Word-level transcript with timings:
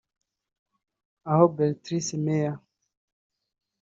aho 1.31 1.43
Béatrice 1.55 2.15
Meyer 2.25 2.55